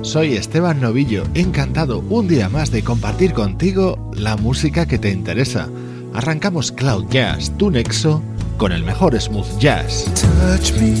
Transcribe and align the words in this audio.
Soy 0.00 0.34
Esteban 0.36 0.80
Novillo, 0.80 1.24
encantado 1.34 1.98
un 2.08 2.26
día 2.26 2.48
más 2.48 2.70
de 2.70 2.82
compartir 2.82 3.34
contigo 3.34 4.10
la 4.14 4.38
música 4.38 4.86
que 4.86 4.98
te 4.98 5.10
interesa. 5.10 5.68
Arrancamos 6.14 6.72
Cloud 6.72 7.04
Jazz, 7.10 7.52
tu 7.58 7.70
nexo, 7.70 8.22
con 8.56 8.72
el 8.72 8.82
mejor 8.82 9.20
smooth 9.20 9.58
jazz. 9.58 10.06
Touch 10.14 10.72
me, 10.80 10.94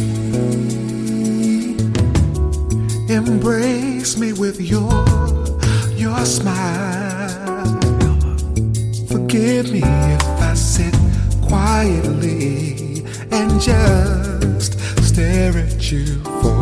embrace 3.08 4.18
me 4.18 4.34
with 4.34 4.60
your 4.60 5.02
your 5.96 6.26
smile. 6.26 6.52
Forgive 9.08 9.72
me 9.72 9.78
if 9.78 10.42
I 10.42 10.54
sit 10.54 10.94
quietly 11.40 13.02
and 13.30 13.58
just 13.58 14.78
stare 15.02 15.56
at 15.56 15.90
you 15.90 16.22
for 16.42 16.61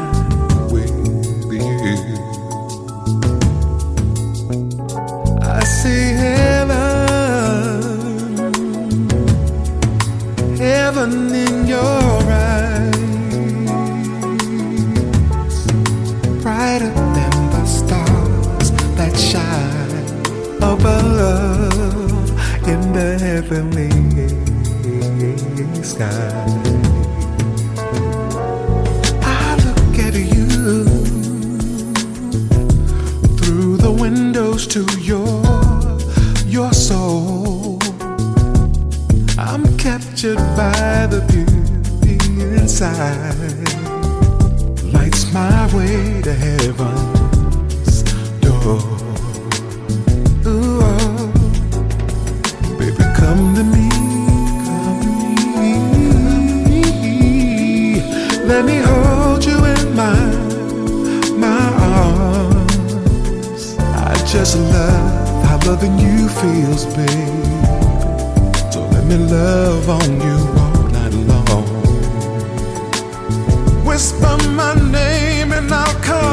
heavenly 23.51 23.89
sky. 25.83 26.07
I 29.21 29.55
look 29.65 29.99
at 29.99 30.13
you 30.13 30.85
through 33.37 33.77
the 33.77 33.91
windows 33.91 34.65
to 34.67 34.85
your 34.99 35.43
your 36.47 36.71
soul. 36.71 37.79
I'm 39.37 39.77
captured 39.77 40.37
by 40.55 41.07
the 41.07 41.21
beauty 41.27 42.17
inside. 42.55 43.35
Lights 44.93 45.33
my 45.33 45.75
way 45.75 46.21
to 46.21 46.33
heaven's 46.33 47.10
feels, 66.41 66.85
babe. 66.95 67.45
So 68.73 68.79
let 68.93 69.05
me 69.05 69.17
love 69.17 69.89
on 69.89 70.09
you 70.25 70.37
all 70.63 70.83
night 70.97 71.13
long. 71.29 71.65
Whisper 73.85 74.37
my 74.49 74.73
name 74.91 75.51
and 75.51 75.71
I'll 75.71 75.95
come 76.01 76.30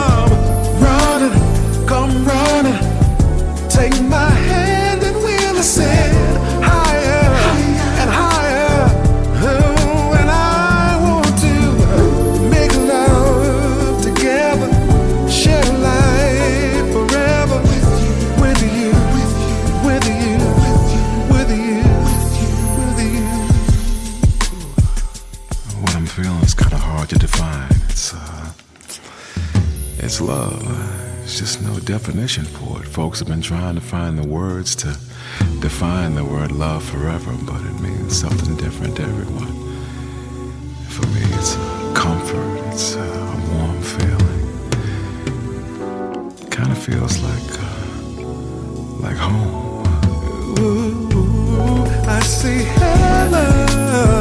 I'm 25.98 26.06
feeling 26.06 26.41
is 26.42 26.54
kind 26.54 26.72
of 26.72 26.78
hard 26.78 27.09
to 27.09 27.19
define. 27.19 27.72
It's 27.88 28.14
uh, 28.14 28.53
it's 29.98 30.20
love. 30.20 30.62
It's 31.25 31.36
just 31.41 31.60
no 31.60 31.81
definition 31.81 32.44
for 32.44 32.81
it. 32.81 32.86
Folks 32.86 33.19
have 33.19 33.26
been 33.26 33.42
trying 33.42 33.75
to 33.75 33.81
find 33.81 34.16
the 34.16 34.25
words 34.25 34.76
to 34.76 34.97
define 35.59 36.14
the 36.14 36.25
word 36.25 36.53
love 36.53 36.84
forever, 36.84 37.34
but 37.44 37.60
it 37.62 37.81
means 37.81 38.16
something 38.16 38.56
different 38.56 38.94
to 38.98 39.03
everyone. 39.03 39.53
For 40.88 41.04
me, 41.09 41.20
it's 41.36 41.56
a 41.56 41.92
comfort. 41.97 42.62
It's 42.69 42.94
a 42.94 43.04
warm 43.53 43.82
feeling. 43.82 44.44
Kind 46.48 46.70
of 46.70 46.78
feels 46.78 47.19
like 47.19 47.59
uh, 47.59 48.22
like 49.00 49.16
home. 49.16 49.84
Ooh, 50.60 51.86
I 52.06 52.20
see 52.20 52.62
heaven. 52.62 54.18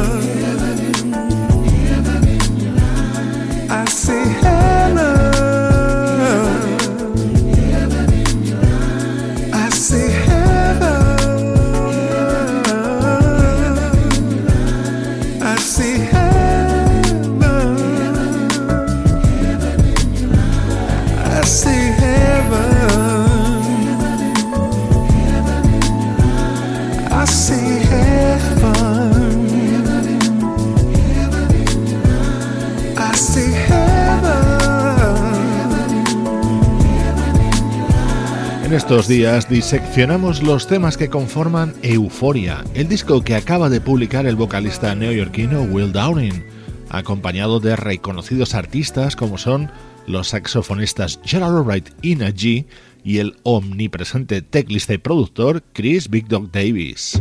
Estos 38.88 39.06
días 39.06 39.50
diseccionamos 39.50 40.42
los 40.42 40.66
temas 40.66 40.96
que 40.96 41.10
conforman 41.10 41.74
Euphoria, 41.82 42.64
el 42.72 42.88
disco 42.88 43.20
que 43.20 43.34
acaba 43.34 43.68
de 43.68 43.82
publicar 43.82 44.24
el 44.24 44.34
vocalista 44.34 44.94
neoyorquino 44.94 45.60
Will 45.64 45.92
Downing, 45.92 46.42
acompañado 46.88 47.60
de 47.60 47.76
reconocidos 47.76 48.54
artistas 48.54 49.14
como 49.14 49.36
son 49.36 49.70
los 50.06 50.28
saxofonistas 50.28 51.20
Gerald 51.22 51.58
Albright 51.58 51.90
y 52.00 52.16
Najee 52.16 52.66
y 53.04 53.18
el 53.18 53.36
omnipresente 53.42 54.40
teclista 54.40 54.94
y 54.94 54.98
productor 54.98 55.62
Chris 55.74 56.08
Big 56.08 56.26
Dog 56.26 56.50
Davis. 56.50 57.20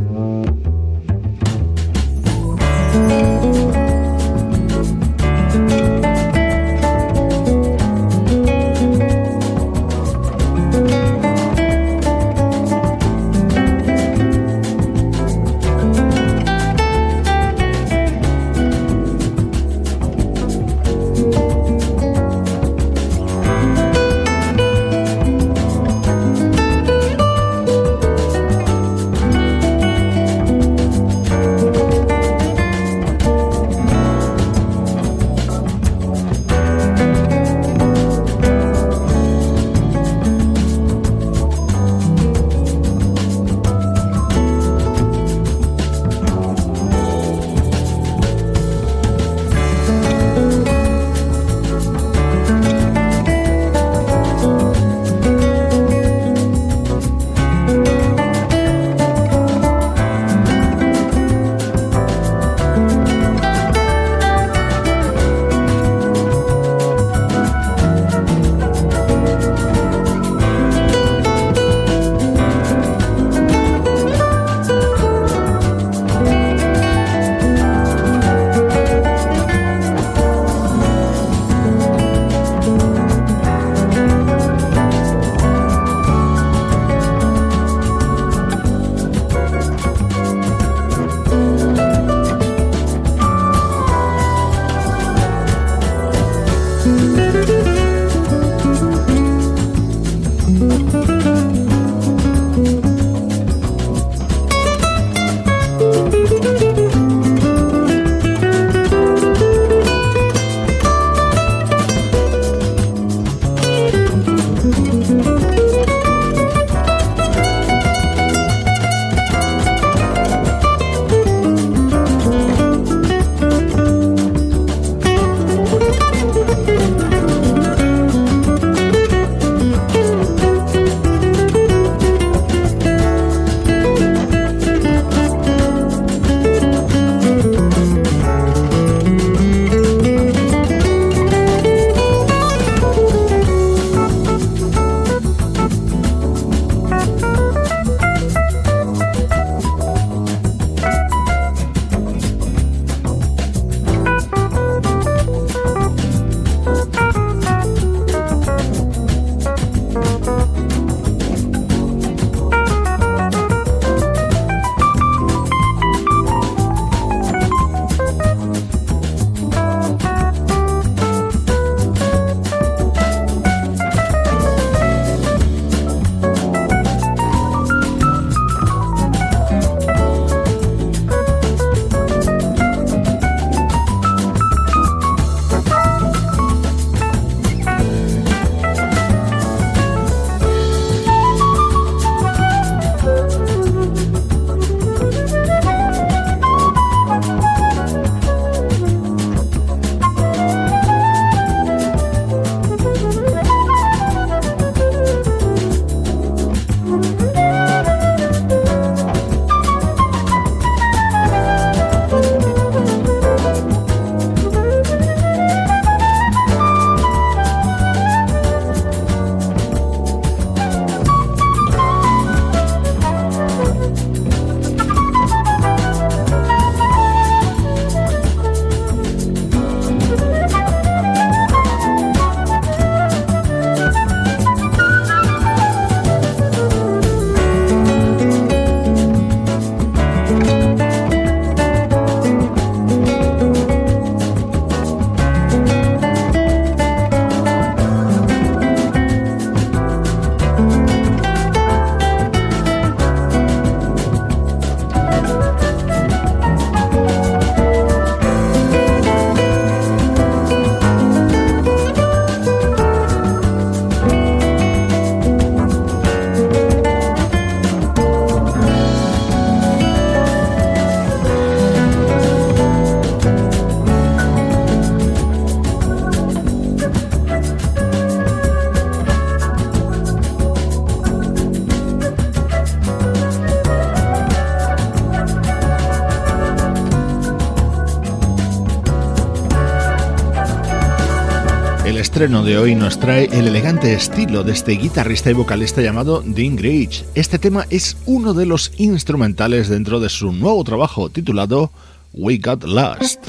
Estreno 292.27 292.43
de 292.43 292.57
hoy 292.57 292.75
nos 292.75 292.99
trae 292.99 293.29
el 293.31 293.47
elegante 293.47 293.93
estilo 293.93 294.43
de 294.43 294.51
este 294.51 294.73
guitarrista 294.73 295.31
y 295.31 295.33
vocalista 295.33 295.81
llamado 295.81 296.21
Dean 296.25 296.57
Grage. 296.57 297.05
Este 297.15 297.39
tema 297.39 297.65
es 297.69 297.95
uno 298.05 298.33
de 298.33 298.45
los 298.45 298.73
instrumentales 298.75 299.69
dentro 299.69 300.01
de 300.01 300.09
su 300.09 300.33
nuevo 300.33 300.61
trabajo 300.65 301.09
titulado 301.09 301.71
We 302.11 302.37
Got 302.37 302.65
Lost. 302.65 303.26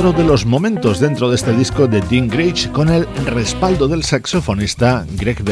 Otro 0.00 0.12
de 0.14 0.24
los 0.24 0.46
momentos 0.46 0.98
dentro 0.98 1.28
de 1.28 1.36
este 1.36 1.52
disco 1.52 1.86
de 1.86 2.00
Dean 2.00 2.26
Grage 2.26 2.70
con 2.72 2.88
el 2.88 3.06
respaldo 3.26 3.86
del 3.86 4.02
saxofonista 4.02 5.04
Greg 5.18 5.42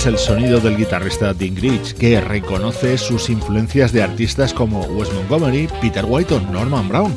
Es 0.00 0.06
el 0.06 0.18
sonido 0.18 0.60
del 0.60 0.78
guitarrista 0.78 1.34
Dean 1.34 1.54
Grich, 1.54 1.92
que 1.92 2.22
reconoce 2.22 2.96
sus 2.96 3.28
influencias 3.28 3.92
de 3.92 4.02
artistas 4.02 4.54
como 4.54 4.80
Wes 4.80 5.12
Montgomery, 5.12 5.68
Peter 5.82 6.06
White 6.08 6.34
o 6.34 6.40
Norman 6.40 6.88
Brown. 6.88 7.14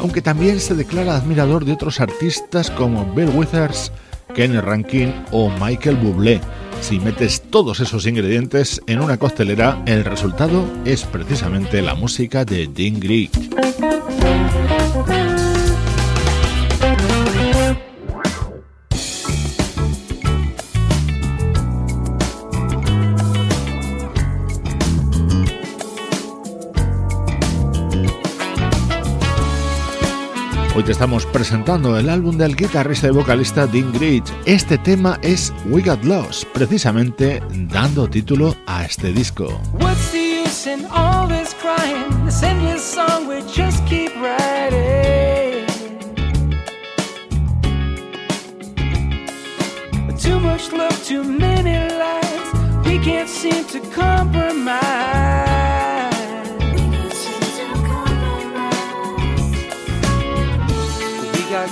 aunque 0.00 0.20
también 0.20 0.58
se 0.58 0.74
declara 0.74 1.16
admirador 1.16 1.64
de 1.64 1.72
otros 1.74 2.00
artistas 2.00 2.72
como 2.72 3.04
Bill 3.14 3.28
Withers, 3.28 3.92
Kenny 4.34 4.58
Rankin 4.58 5.14
o 5.30 5.48
Michael 5.60 5.94
Bublé. 5.96 6.40
Si 6.80 6.98
metes 6.98 7.40
todos 7.40 7.78
esos 7.78 8.04
ingredientes 8.04 8.80
en 8.88 9.00
una 9.00 9.16
costelera, 9.16 9.80
el 9.86 10.04
resultado 10.04 10.64
es 10.84 11.04
precisamente 11.04 11.82
la 11.82 11.94
música 11.94 12.44
de 12.44 12.66
Dean 12.66 12.98
Grieg. 12.98 13.30
Te 30.84 30.92
estamos 30.92 31.24
presentando 31.24 31.98
el 31.98 32.10
álbum 32.10 32.36
del 32.36 32.54
guitarrista 32.54 33.06
y 33.06 33.10
vocalista 33.10 33.66
Dean 33.66 33.90
Gridge. 33.90 34.30
Este 34.44 34.76
tema 34.76 35.18
es 35.22 35.50
We 35.70 35.80
Got 35.80 36.04
Lost, 36.04 36.44
precisamente 36.52 37.42
dando 37.70 38.06
título 38.06 38.54
a 38.66 38.84
este 38.84 39.10
disco. 39.10 39.58
Just 43.54 43.86
keep 43.86 44.10
writing. 44.20 45.04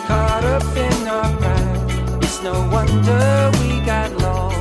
Caught 0.07 0.45
up 0.45 0.77
in 0.77 1.07
our 1.07 1.37
pride. 1.37 2.23
It's 2.23 2.43
no 2.43 2.53
wonder 2.71 3.51
we 3.61 3.81
got 3.85 4.11
lost. 4.19 4.57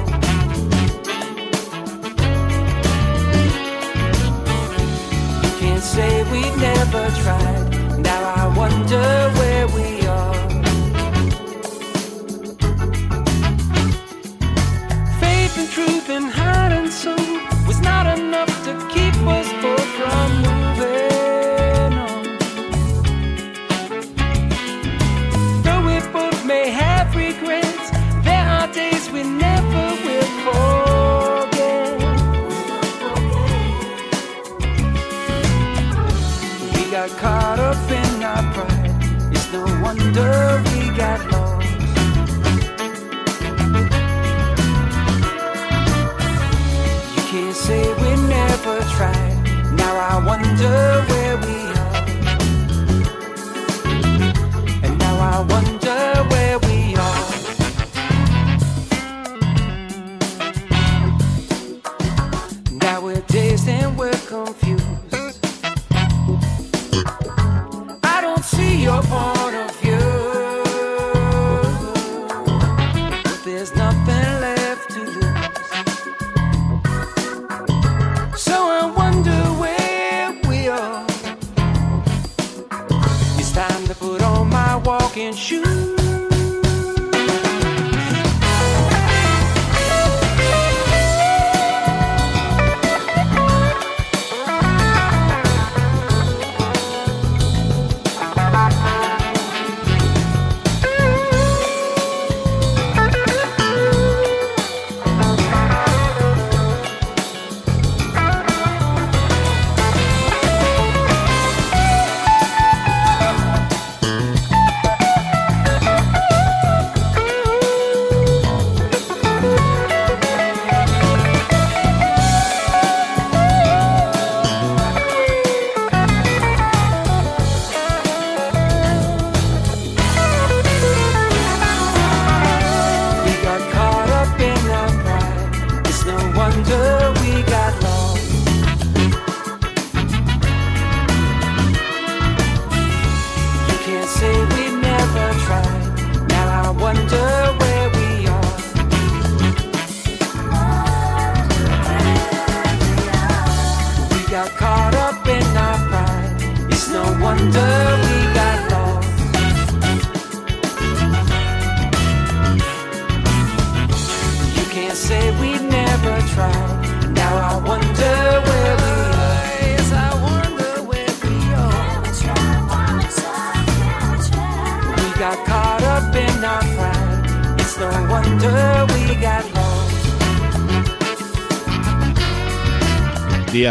You 5.43 5.51
can't 5.59 5.83
say 5.83 6.23
we 6.31 6.41
never 6.57 7.09
tried. 7.21 7.50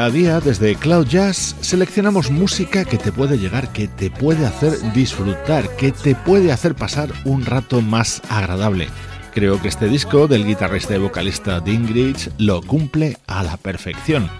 Día 0.01 0.07
a 0.07 0.11
día, 0.11 0.41
desde 0.41 0.77
Cloud 0.77 1.07
Jazz, 1.09 1.55
seleccionamos 1.61 2.31
música 2.31 2.87
que 2.87 2.97
te 2.97 3.13
puede 3.13 3.37
llegar, 3.37 3.71
que 3.71 3.87
te 3.87 4.11
puede 4.11 4.47
hacer 4.47 4.73
disfrutar, 4.95 5.77
que 5.77 5.93
te 5.93 6.15
puede 6.15 6.53
hacer 6.53 6.75
pasar 6.75 7.11
un 7.27 7.45
rato 7.45 7.83
más 7.83 8.23
agradable. 8.31 8.89
Creo 9.35 9.61
que 9.61 9.69
este 9.69 9.89
disco 9.89 10.27
del 10.27 10.47
guitarrista 10.47 10.97
y 10.97 10.99
vocalista 10.99 11.61
Dingrich 11.61 12.31
lo 12.39 12.63
cumple 12.63 13.19
a 13.27 13.43
la 13.43 13.59
perfección. 13.59 14.31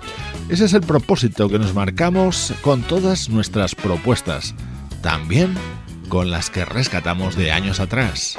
Ese 0.49 0.65
es 0.65 0.73
el 0.73 0.81
propósito 0.81 1.51
que 1.51 1.59
nos 1.59 1.75
marcamos 1.75 2.55
con 2.63 2.81
todas 2.81 3.29
nuestras 3.29 3.75
propuestas, 3.75 4.55
también 5.03 5.53
con 6.09 6.31
las 6.31 6.49
que 6.49 6.65
rescatamos 6.65 7.37
de 7.37 7.53
años 7.53 7.81
atrás. 7.81 8.39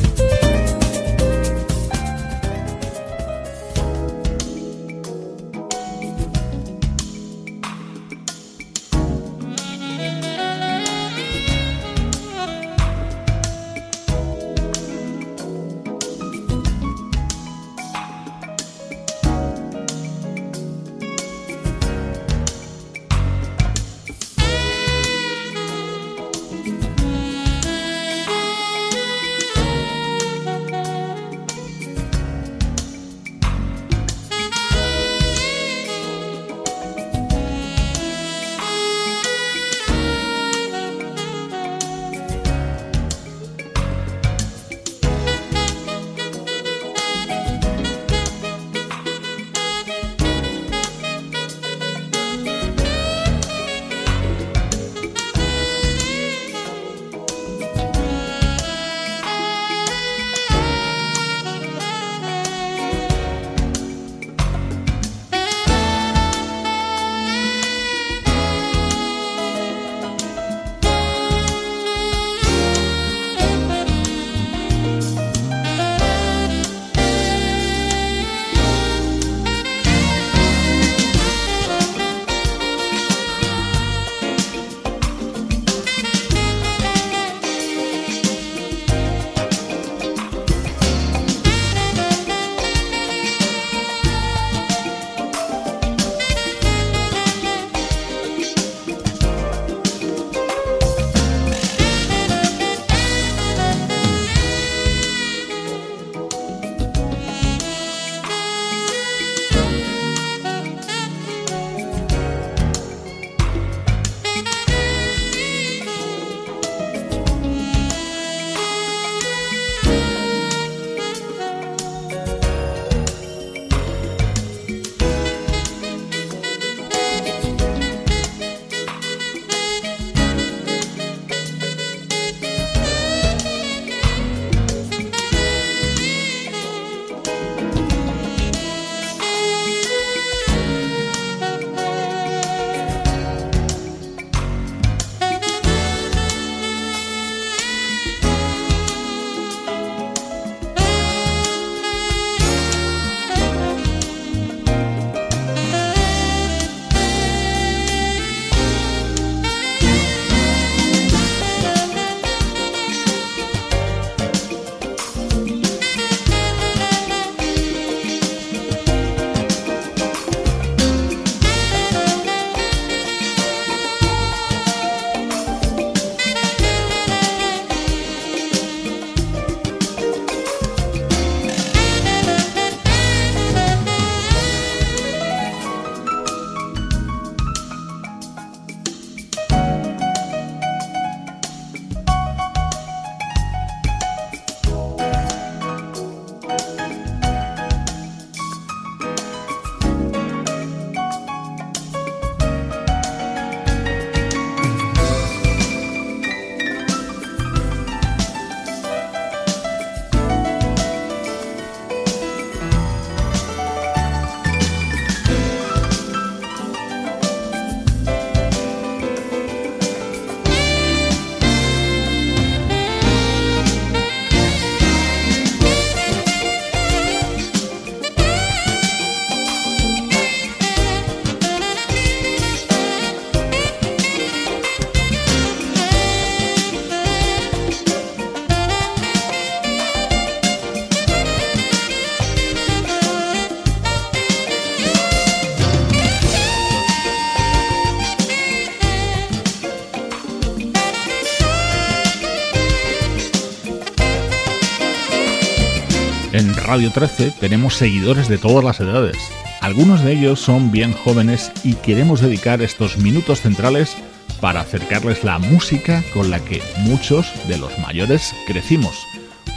Radio 256.71 256.89
13 256.89 257.33
tenemos 257.37 257.75
seguidores 257.75 258.29
de 258.29 258.37
todas 258.37 258.63
las 258.63 258.79
edades. 258.79 259.17
Algunos 259.59 260.05
de 260.05 260.13
ellos 260.13 260.39
son 260.39 260.71
bien 260.71 260.93
jóvenes 260.93 261.51
y 261.65 261.73
queremos 261.73 262.21
dedicar 262.21 262.61
estos 262.61 262.97
minutos 262.97 263.41
centrales 263.41 263.97
para 264.39 264.61
acercarles 264.61 265.25
la 265.25 265.37
música 265.37 266.01
con 266.13 266.31
la 266.31 266.39
que 266.39 266.63
muchos 266.77 267.29
de 267.49 267.57
los 267.57 267.77
mayores 267.79 268.33
crecimos. 268.47 269.05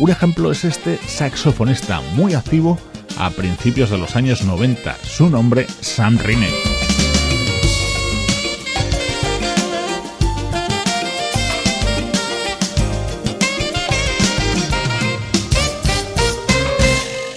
Un 0.00 0.10
ejemplo 0.10 0.50
es 0.50 0.64
este 0.64 0.98
saxofonista 1.06 2.00
muy 2.16 2.34
activo 2.34 2.80
a 3.16 3.30
principios 3.30 3.90
de 3.90 3.98
los 3.98 4.16
años 4.16 4.42
90, 4.42 4.96
su 5.04 5.30
nombre 5.30 5.68
Sam 5.82 6.18
Riney. 6.18 6.73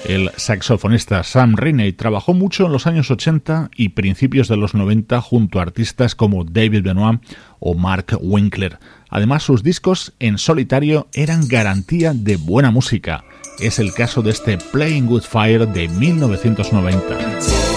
El 0.08 0.32
saxofonista 0.38 1.22
Sam 1.24 1.58
Riney 1.58 1.92
trabajó 1.92 2.34
mucho 2.34 2.66
en 2.66 2.72
los 2.72 2.88
años 2.88 3.12
80 3.12 3.72
y 3.76 3.90
principios 3.90 4.48
de 4.48 4.56
los 4.56 4.74
90 4.74 5.20
junto 5.20 5.60
a 5.60 5.64
artistas 5.64 6.16
como 6.16 6.46
David 6.46 6.84
Benoit 6.84 7.20
o 7.60 7.74
Mark 7.74 8.18
Winkler. 8.22 8.80
Además, 9.10 9.44
sus 9.44 9.64
discos 9.64 10.14
en 10.20 10.38
solitario 10.38 11.08
eran 11.14 11.46
garantía 11.50 12.14
de 12.14 12.38
buena 12.38 12.72
música. 12.72 13.26
Es 13.60 13.80
el 13.80 13.94
caso 13.94 14.22
de 14.22 14.32
este 14.32 14.58
Playing 14.58 15.08
Good 15.08 15.24
Fire 15.24 15.68
de 15.68 15.90
1990. 15.90 17.77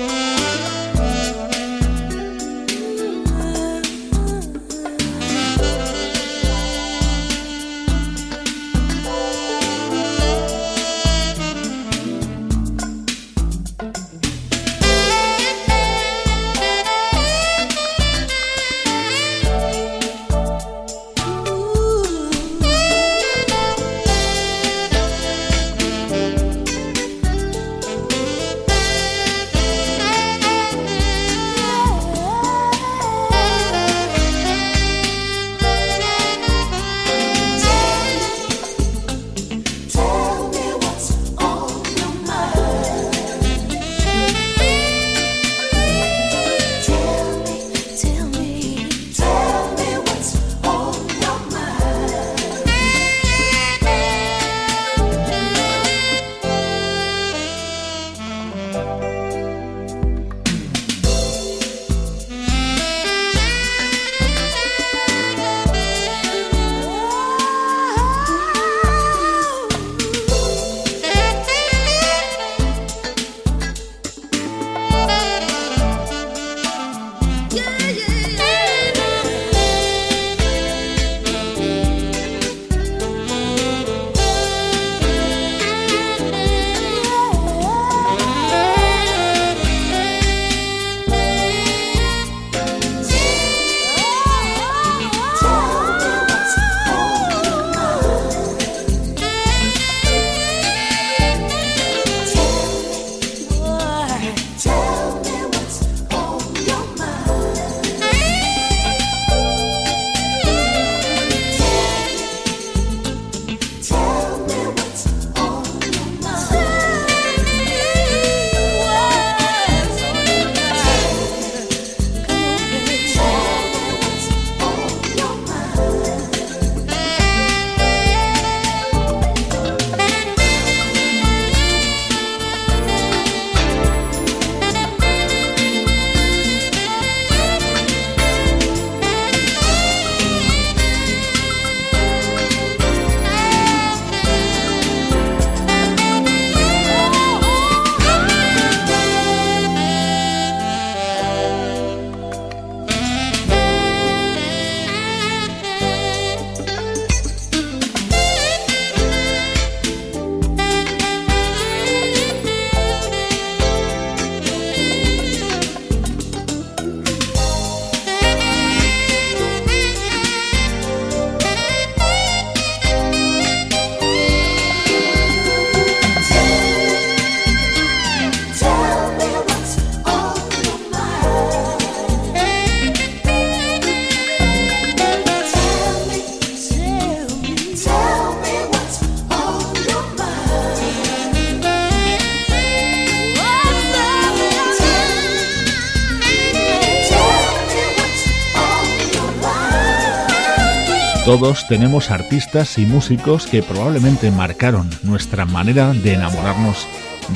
Todos 201.31 201.63
tenemos 201.69 202.11
artistas 202.11 202.77
y 202.77 202.85
músicos 202.85 203.45
que 203.45 203.63
probablemente 203.63 204.29
marcaron 204.31 204.89
nuestra 205.01 205.45
manera 205.45 205.93
de 205.93 206.15
enamorarnos 206.15 206.85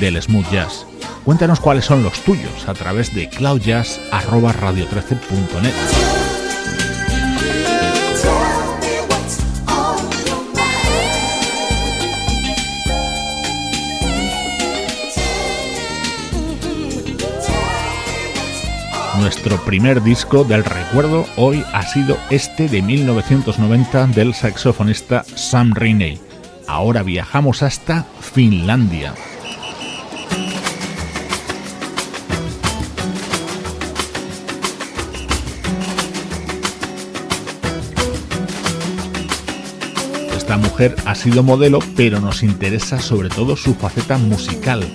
del 0.02 0.22
smooth 0.22 0.52
jazz. 0.52 0.86
Cuéntanos 1.24 1.62
cuáles 1.62 1.86
son 1.86 2.04
los 2.04 2.20
tuyos 2.20 2.68
a 2.68 2.74
través 2.74 3.16
de 3.16 3.30
cloudjazz@radio13.net. 3.30 6.15
nuestro 19.26 19.58
primer 19.66 20.04
disco 20.04 20.44
del 20.44 20.64
recuerdo 20.64 21.26
hoy 21.36 21.66
ha 21.74 21.82
sido 21.82 22.16
este 22.30 22.70
de 22.70 22.84
1990 22.84 24.06
del 24.14 24.36
saxofonista 24.36 25.24
Sam 25.24 25.74
Rainey. 25.74 26.20
Ahora 26.68 27.02
viajamos 27.02 27.64
hasta 27.64 28.06
Finlandia. 28.22 29.16
Esta 40.38 40.58
mujer 40.58 40.96
ha 41.08 41.16
sido 41.16 41.42
modelo, 41.42 41.80
pero 41.96 42.20
nos 42.20 42.44
interesa 42.44 43.00
sobre 43.00 43.30
todo 43.30 43.56
su 43.56 43.74
faceta 43.74 44.20
musical. 44.20 44.86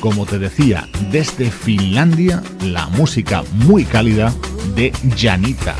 Como 0.00 0.26
te 0.26 0.38
decía, 0.38 0.88
desde 1.10 1.50
Finlandia, 1.50 2.42
la 2.62 2.86
música 2.86 3.42
muy 3.52 3.84
cálida 3.84 4.32
de 4.76 4.92
Janita. 5.16 5.74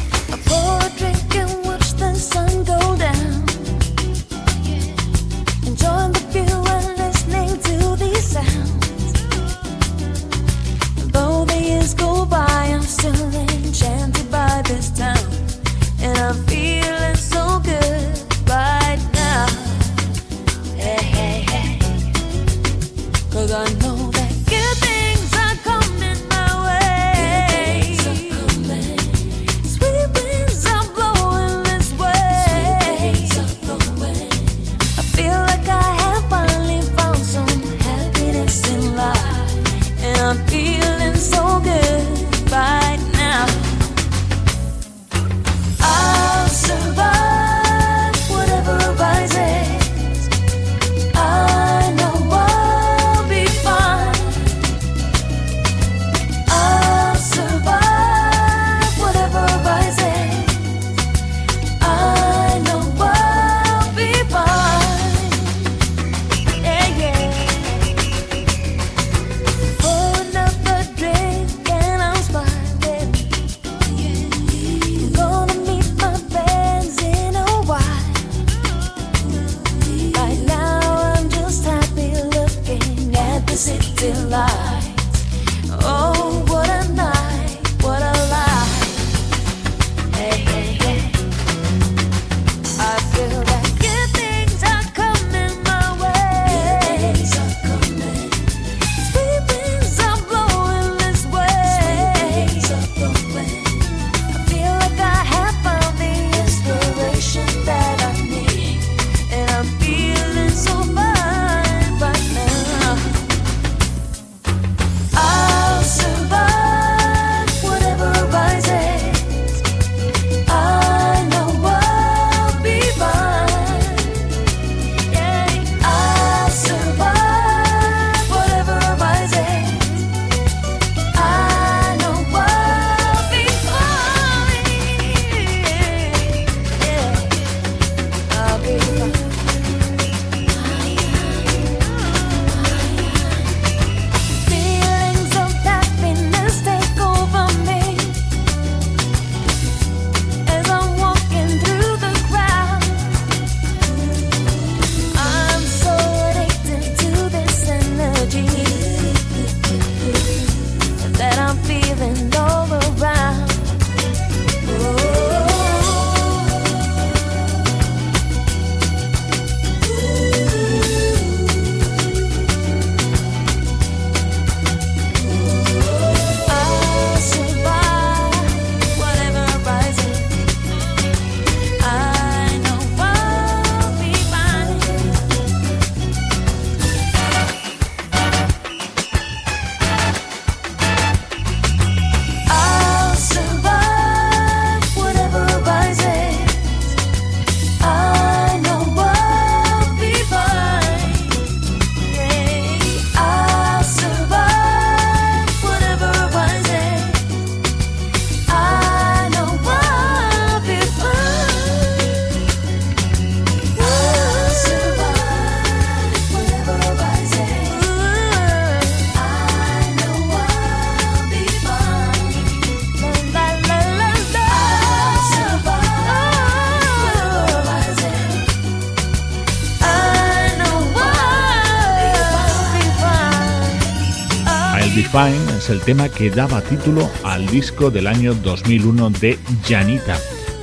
El 235.71 235.81
tema 235.81 236.09
que 236.09 236.31
daba 236.31 236.63
título 236.63 237.11
al 237.25 237.47
disco 237.47 237.91
del 237.91 238.07
año 238.07 238.35
2001 238.35 239.11
de 239.11 239.39
Janita. 239.67 240.17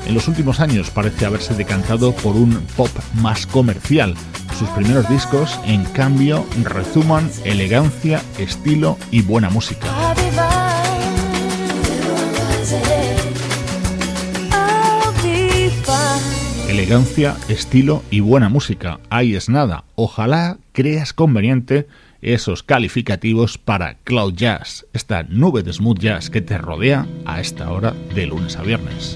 En 0.07 0.13
los 0.13 0.27
últimos 0.27 0.59
años 0.59 0.89
parece 0.89 1.25
haberse 1.25 1.53
decantado 1.53 2.11
por 2.13 2.35
un 2.35 2.53
pop 2.75 2.89
más 3.15 3.45
comercial. 3.45 4.15
Sus 4.57 4.69
primeros 4.69 5.07
discos, 5.09 5.59
en 5.65 5.83
cambio, 5.85 6.45
resuman 6.63 7.29
elegancia, 7.43 8.21
estilo 8.39 8.97
y 9.11 9.21
buena 9.21 9.49
música. 9.49 9.87
Elegancia, 16.67 17.35
estilo 17.47 18.03
y 18.09 18.21
buena 18.21 18.49
música. 18.49 18.99
Ahí 19.09 19.35
es 19.35 19.49
nada. 19.49 19.83
Ojalá 19.95 20.57
creas 20.71 21.13
conveniente 21.13 21.87
esos 22.33 22.63
calificativos 22.63 23.57
para 23.57 23.99
Cloud 23.99 24.33
Jazz, 24.33 24.87
esta 24.93 25.23
nube 25.23 25.61
de 25.61 25.73
smooth 25.73 25.99
jazz 25.99 26.29
que 26.29 26.41
te 26.41 26.57
rodea 26.57 27.05
a 27.25 27.39
esta 27.39 27.71
hora 27.71 27.93
de 28.15 28.25
lunes 28.25 28.57
a 28.57 28.63
viernes. 28.63 29.15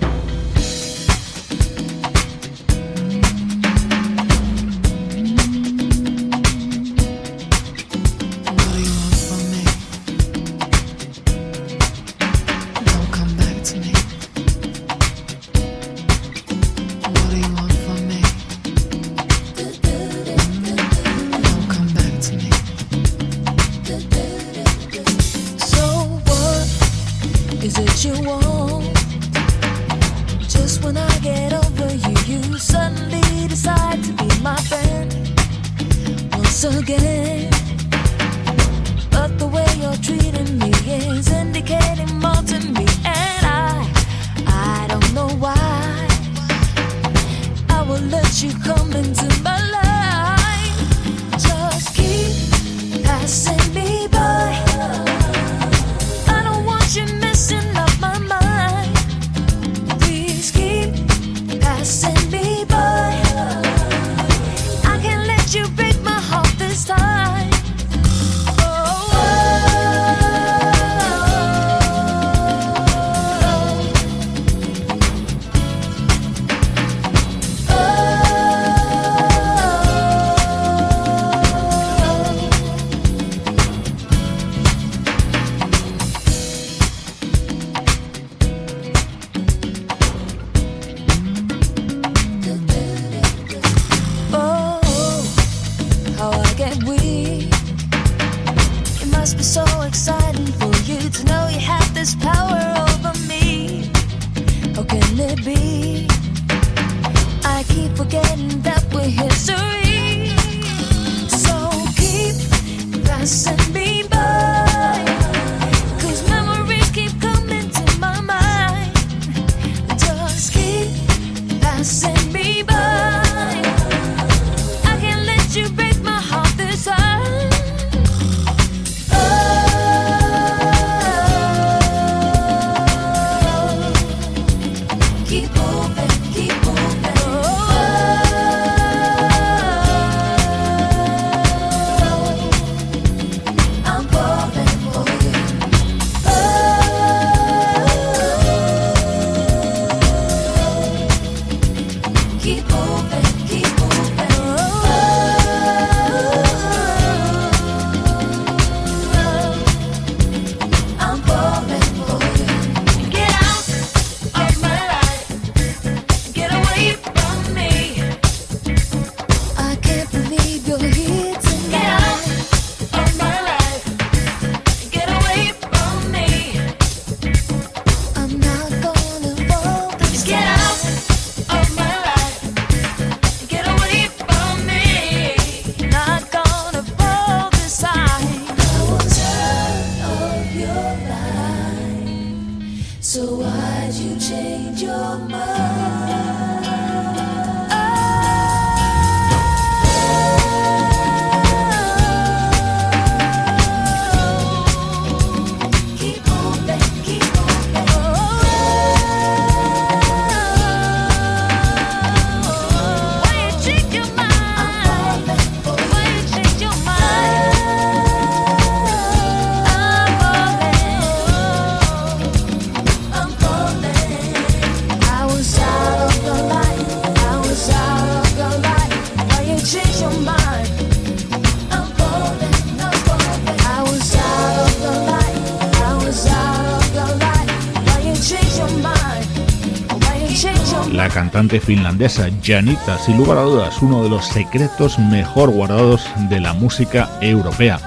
Finlandesa 241.58 242.30
Janita, 242.44 243.00
sin 243.00 243.18
lugar 243.18 243.40
a 243.40 243.42
dudas, 243.42 243.82
uno 243.82 244.04
de 244.04 244.10
los 244.10 244.28
secretos 244.28 245.00
mejor 245.00 245.50
guardados 245.50 246.06
de 246.30 246.40
la 246.40 246.54
música 246.54 247.10
europea. 247.22 247.80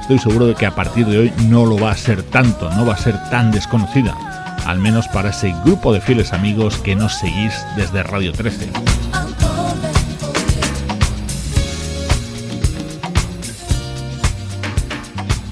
Estoy 0.00 0.18
seguro 0.18 0.46
de 0.46 0.54
que 0.54 0.64
a 0.64 0.74
partir 0.74 1.06
de 1.06 1.18
hoy 1.18 1.32
no 1.48 1.66
lo 1.66 1.78
va 1.78 1.90
a 1.90 1.96
ser 1.96 2.22
tanto, 2.22 2.70
no 2.70 2.86
va 2.86 2.94
a 2.94 2.98
ser 2.98 3.22
tan 3.28 3.50
desconocida, 3.50 4.16
al 4.64 4.78
menos 4.78 5.06
para 5.08 5.28
ese 5.28 5.54
grupo 5.64 5.92
de 5.92 6.00
fieles 6.00 6.32
amigos 6.32 6.78
que 6.78 6.96
nos 6.96 7.18
seguís 7.18 7.54
desde 7.76 8.02
Radio 8.02 8.32
13. 8.32 8.70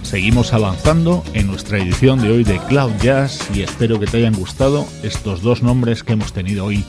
Seguimos 0.08 0.54
avanzando 0.54 1.22
en 1.34 1.48
nuestra 1.48 1.76
edición 1.76 2.18
de 2.22 2.30
hoy 2.30 2.42
de 2.42 2.58
Cloud 2.60 2.92
Jazz 3.02 3.46
y 3.54 3.60
espero 3.60 4.00
que 4.00 4.06
te 4.06 4.16
hayan 4.16 4.32
gustado 4.32 4.86
estos 5.02 5.42
dos 5.42 5.62
nombres 5.62 6.02
que 6.02 6.14
hemos 6.14 6.32
tenido 6.32 6.64
hoy 6.64 6.82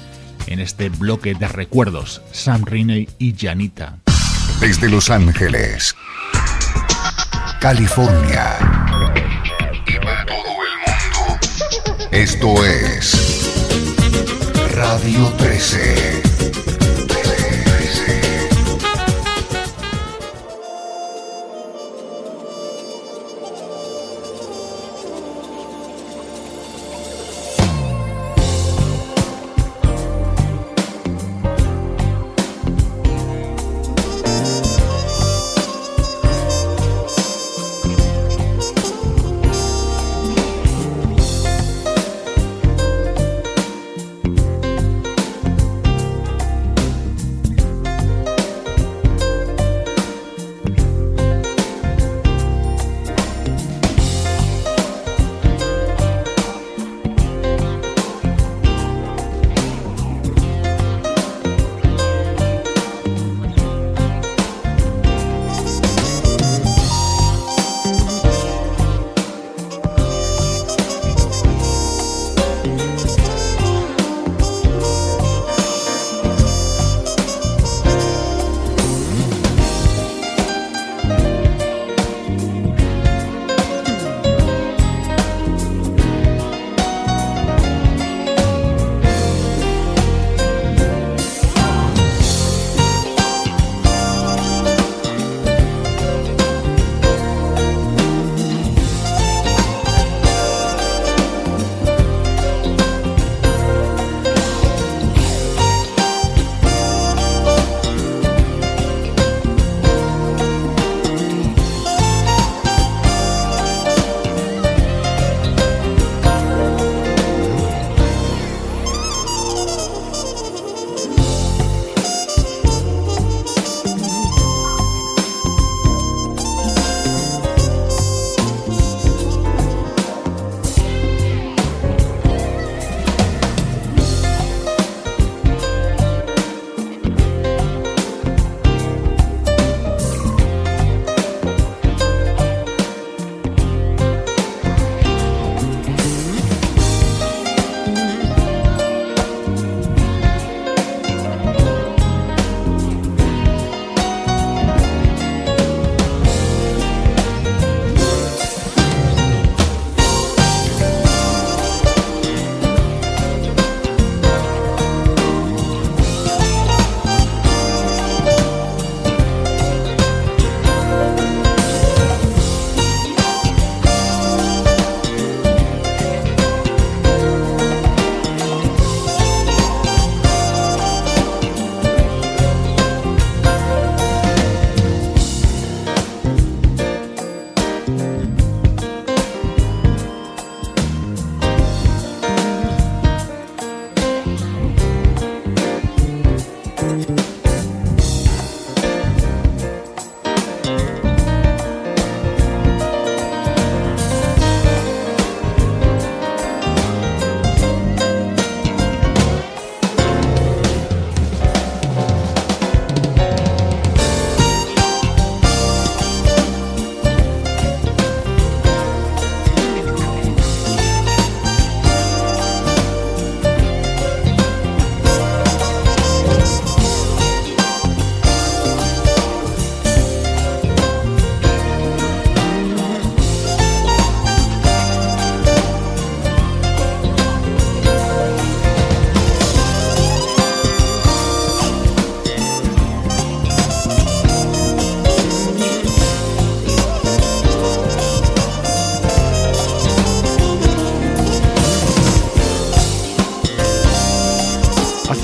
en 0.49 0.59
este 0.59 0.89
bloque 0.89 1.35
de 1.35 1.47
recuerdos, 1.47 2.21
Sam 2.31 2.65
Riney 2.65 3.07
y 3.19 3.35
Janita. 3.37 3.99
Desde 4.59 4.89
Los 4.89 5.11
Ángeles, 5.11 5.95
California 7.61 8.57
y 9.85 9.93
para 10.03 10.25
todo 10.25 10.37
el 10.37 10.73
mundo, 10.85 12.09
esto 12.11 12.65
es 12.65 13.51
Radio 14.75 15.27
13. 15.37 16.28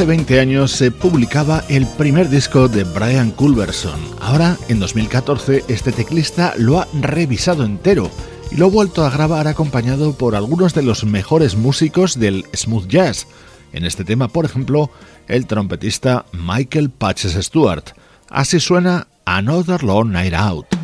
Hace 0.05 0.17
20 0.17 0.39
años 0.39 0.71
se 0.71 0.91
publicaba 0.91 1.63
el 1.67 1.87
primer 1.87 2.29
disco 2.29 2.67
de 2.67 2.83
Brian 2.83 3.31
Culberson. 3.31 3.99
Ahora, 4.21 4.55
en 4.67 4.79
2014, 4.79 5.63
este 5.67 5.91
teclista 5.91 6.53
lo 6.59 6.79
ha 6.79 6.87
revisado 6.93 7.65
entero 7.65 8.11
y 8.51 8.55
lo 8.57 8.67
ha 8.67 8.69
vuelto 8.69 9.03
a 9.03 9.09
grabar 9.09 9.47
acompañado 9.47 10.15
por 10.15 10.35
algunos 10.35 10.75
de 10.75 10.83
los 10.83 11.05
mejores 11.05 11.55
músicos 11.55 12.19
del 12.19 12.45
smooth 12.53 12.87
jazz. 12.87 13.25
En 13.73 13.83
este 13.83 14.03
tema, 14.03 14.27
por 14.27 14.45
ejemplo, 14.45 14.91
el 15.27 15.47
trompetista 15.47 16.27
Michael 16.33 16.91
Patches 16.91 17.33
Stewart. 17.43 17.85
Así 18.29 18.59
suena 18.59 19.07
Another 19.25 19.83
Long 19.83 20.11
Night 20.11 20.35
Out. 20.35 20.74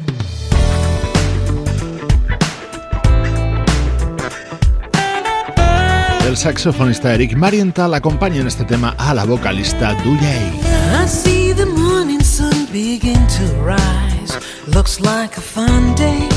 El 6.31 6.37
saxofonista 6.37 7.13
Eric 7.13 7.35
Marienthal 7.35 7.93
acompaña 7.93 8.39
en 8.39 8.47
este 8.47 8.63
tema 8.63 8.95
a 8.97 9.13
la 9.13 9.25
vocalista 9.25 9.93
Duyay. 9.95 10.61
I 11.03 11.05
see 11.05 11.53
the 11.53 11.65
morning 11.65 12.23
sun 12.23 12.67
begin 12.71 13.19
to 13.27 13.43
rise. 13.61 14.39
Looks 14.65 15.01
like 15.01 15.35
a 15.37 15.41
fun 15.41 15.93
day. 15.95 16.29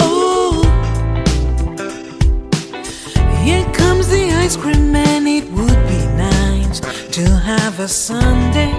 Oh, 0.00 0.64
here 3.44 3.64
comes 3.74 4.08
the 4.08 4.32
ice 4.44 4.56
cream 4.56 4.90
man. 4.90 5.28
It 5.28 5.48
would 5.52 5.80
be 5.86 6.04
nice 6.16 6.80
to 7.12 7.22
have 7.30 7.78
a 7.78 7.86
Sunday. 7.86 8.72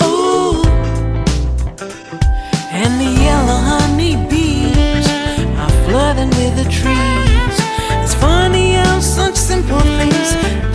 Oh, 0.00 0.64
and 2.72 2.98
the 2.98 3.22
yellow 3.24 3.60
honey 3.60 4.16
bees 4.30 5.06
are 5.58 5.84
flooding 5.86 6.30
with 6.30 6.56
the 6.56 6.70
trees 6.70 7.23
simple 9.34 9.80
things 9.80 10.73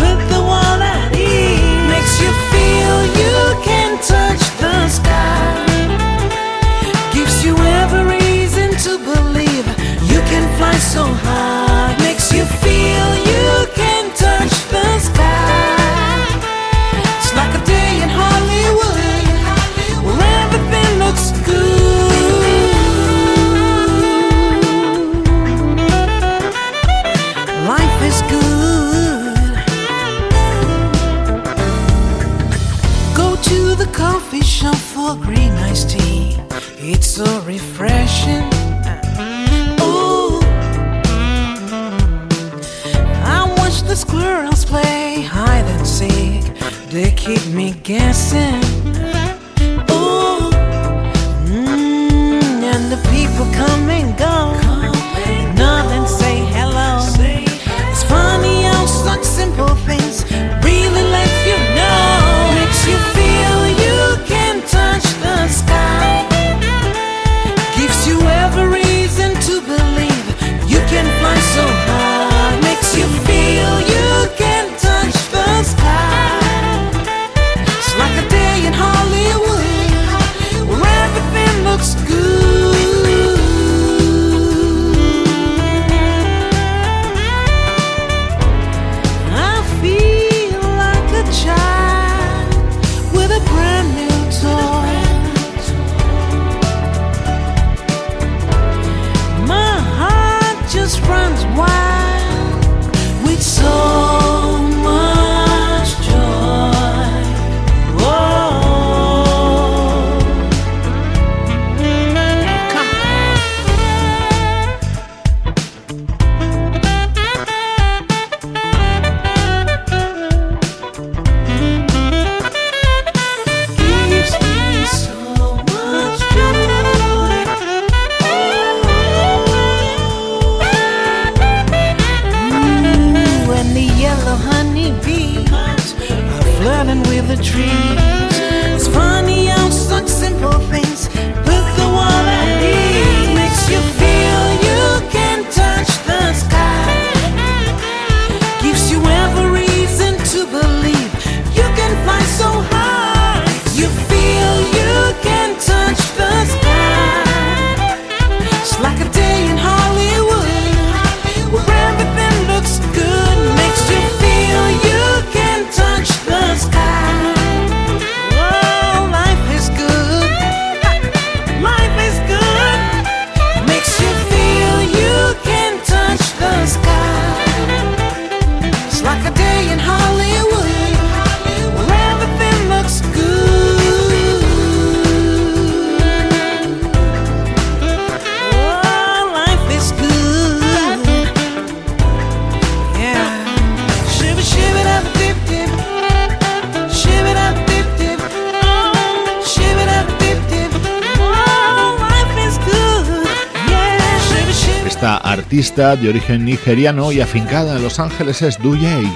de 205.80 206.10
origen 206.10 206.44
nigeriano 206.44 207.10
y 207.14 207.22
afincada 207.22 207.78
en 207.78 207.84
Los 207.84 208.02
Ángeles 208.02 208.42
es 208.42 208.62
Duyay. 208.62 209.10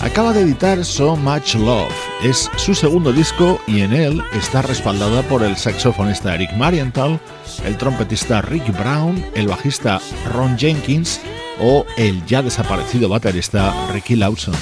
Acaba 0.00 0.34
de 0.34 0.42
editar 0.42 0.84
So 0.84 1.16
Much 1.16 1.54
Love. 1.54 1.90
Es 2.22 2.50
su 2.56 2.74
segundo 2.74 3.14
disco 3.14 3.58
y 3.66 3.80
en 3.80 3.94
él 3.94 4.22
está 4.34 4.60
respaldada 4.60 5.22
por 5.22 5.42
el 5.42 5.56
saxofonista 5.56 6.34
Eric 6.34 6.52
Marienthal, 6.52 7.18
el 7.64 7.78
trompetista 7.78 8.42
Rick 8.42 8.76
Brown, 8.78 9.24
el 9.34 9.48
bajista 9.48 10.02
Ron 10.34 10.58
Jenkins 10.58 11.18
o 11.58 11.86
el 11.96 12.22
ya 12.26 12.42
desaparecido 12.42 13.08
baterista 13.08 13.72
Ricky 13.90 14.16
Lawson. 14.16 14.54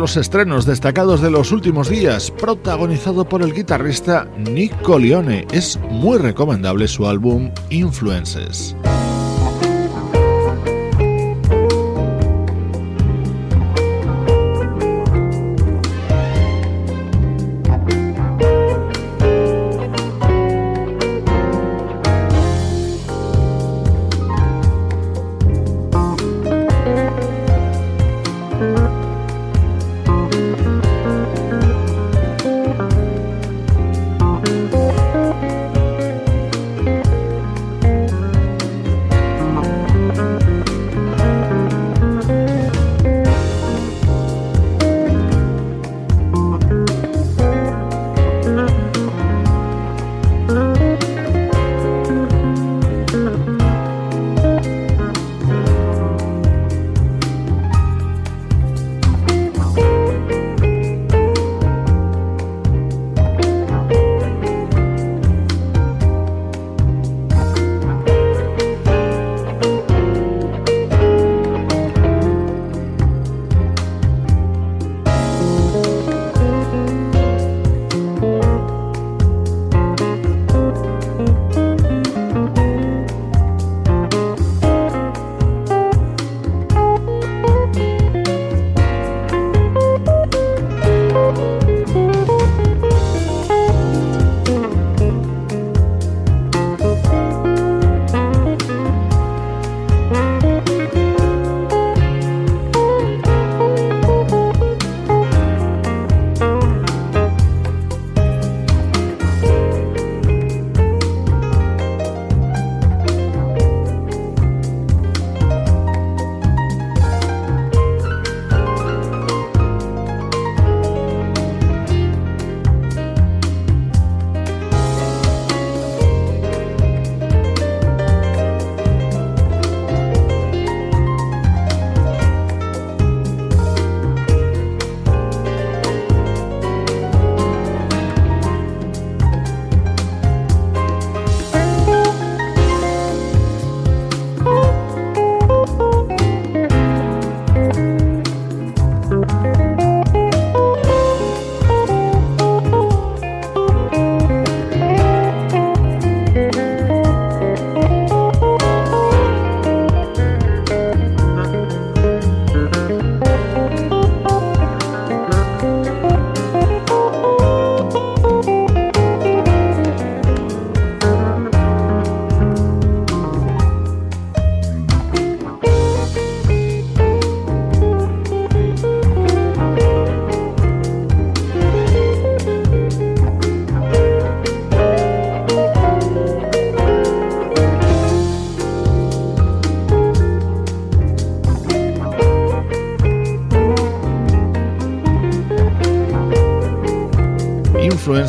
Los 0.00 0.16
estrenos 0.16 0.64
destacados 0.64 1.20
de 1.20 1.30
los 1.30 1.52
últimos 1.52 1.90
días, 1.90 2.30
protagonizado 2.30 3.28
por 3.28 3.42
el 3.42 3.52
guitarrista 3.52 4.26
Nick 4.38 4.80
Colione. 4.80 5.46
Es 5.52 5.78
muy 5.90 6.16
recomendable 6.18 6.88
su 6.88 7.06
álbum 7.06 7.52
Influences. 7.68 8.74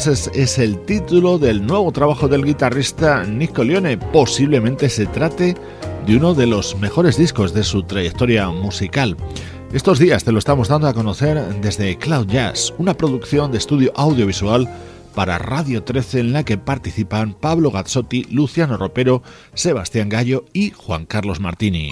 Es 0.08 0.58
el 0.58 0.80
título 0.86 1.38
del 1.38 1.64
nuevo 1.64 1.92
trabajo 1.92 2.28
del 2.28 2.44
guitarrista 2.44 3.24
Nick 3.24 3.58
Leone. 3.60 3.98
Posiblemente 3.98 4.90
se 4.90 5.06
trate 5.06 5.56
de 6.08 6.18
uno 6.18 6.34
de 6.34 6.48
los 6.48 6.76
mejores 6.78 7.18
discos 7.18 7.54
de 7.54 7.64
su 7.64 7.84
trayectoria 7.84 8.50
musical. 8.50 9.16
Estos 9.72 10.00
días 10.00 10.24
te 10.24 10.32
lo 10.32 10.40
estamos 10.40 10.70
dando 10.70 10.88
a 10.88 10.94
conocer 10.96 11.38
desde 11.62 11.98
Cloud 12.00 12.26
Jazz, 12.28 12.74
una 12.80 12.96
producción 12.96 13.52
de 13.52 13.60
estudio 13.60 13.92
audiovisual 13.96 14.68
para 15.14 15.38
Radio 15.38 15.84
13 15.84 16.22
en 16.22 16.34
la 16.34 16.44
que 16.44 16.58
participan 16.58 17.34
Pablo 17.34 17.70
Gazzotti, 17.70 18.24
Luciano 18.32 18.78
Ropero, 18.78 19.22
Sebastián 19.54 20.10
Gallo 20.10 20.46
y 20.52 20.72
Juan 20.72 21.06
Carlos 21.06 21.40
Martini. 21.40 21.92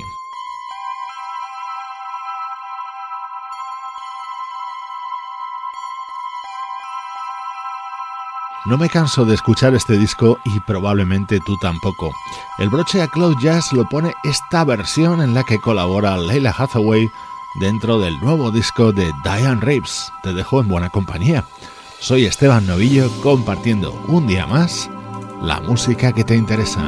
No 8.65 8.77
me 8.77 8.89
canso 8.89 9.25
de 9.25 9.35
escuchar 9.35 9.73
este 9.73 9.97
disco 9.97 10.37
y 10.43 10.59
probablemente 10.59 11.39
tú 11.39 11.57
tampoco. 11.57 12.11
El 12.57 12.69
broche 12.69 13.01
a 13.01 13.07
Cloud 13.07 13.37
Jazz 13.41 13.71
lo 13.71 13.85
pone 13.85 14.13
esta 14.23 14.63
versión 14.65 15.21
en 15.21 15.33
la 15.33 15.43
que 15.43 15.59
colabora 15.59 16.17
Leila 16.17 16.53
Hathaway 16.57 17.09
dentro 17.55 17.99
del 17.99 18.19
nuevo 18.19 18.51
disco 18.51 18.91
de 18.91 19.13
Diane 19.23 19.61
Reeves. 19.61 20.11
Te 20.23 20.33
dejo 20.33 20.61
en 20.61 20.67
buena 20.67 20.89
compañía. 20.89 21.45
Soy 21.99 22.25
Esteban 22.25 22.67
Novillo 22.67 23.09
compartiendo 23.21 23.93
un 24.07 24.27
día 24.27 24.45
más 24.45 24.89
la 25.41 25.61
música 25.61 26.11
que 26.11 26.23
te 26.23 26.35
interesa. 26.35 26.81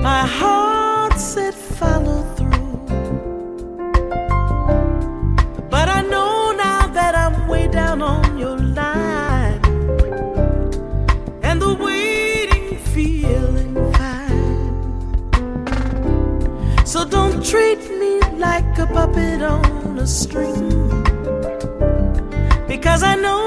My 0.00 0.24
heart 0.26 1.18
said 1.18 1.54
follow 1.54 2.22
through. 2.36 2.78
But 5.68 5.88
I 5.88 6.02
know 6.02 6.52
now 6.52 6.86
that 6.98 7.14
I'm 7.14 7.48
way 7.48 7.66
down 7.66 8.00
on 8.00 8.38
your 8.38 8.56
line. 8.56 9.60
And 11.42 11.60
the 11.60 11.74
waiting 11.74 12.78
feeling 12.94 13.74
fine. 13.94 14.76
So 16.86 17.04
don't 17.04 17.44
treat 17.44 17.80
me 18.02 18.20
like 18.38 18.78
a 18.78 18.86
puppet 18.86 19.42
on 19.42 19.98
a 19.98 20.06
string. 20.06 20.68
Because 22.68 23.02
I 23.02 23.16
know 23.16 23.37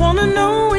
wanna 0.00 0.26
know 0.26 0.69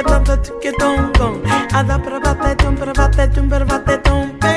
te 0.00 0.08
papa 0.08 0.36
tu 0.36 0.52
tum 0.78 2.76
prava 2.76 3.26
tum 3.34 3.48
prava 3.50 3.78
tum 4.04 4.38
pe. 4.40 4.56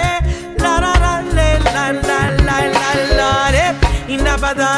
La 0.63 0.73
la 0.83 0.93
la 1.03 1.47
la 1.75 1.85
la 2.07 2.19
la 2.47 2.57
la 2.77 2.89
la. 3.17 3.65
Ina 4.13 4.33
pada 4.43 4.69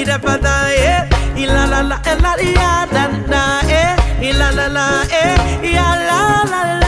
ina 0.00 0.18
pada 0.18 0.54
e. 0.88 1.08
Ila 1.42 1.64
la 1.72 1.80
la 1.90 1.98
la 2.04 2.32
la 2.32 2.32
la 2.54 2.72
la 2.94 3.04
la 3.32 3.42
e. 3.80 3.84
La 4.40 4.50
la 4.56 4.88
ya 5.74 5.88
la 6.08 6.20
la 6.52 6.62
la. 6.82 6.87